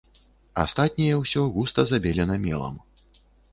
[0.63, 2.83] Астатняе ўсё густа забелена мелам.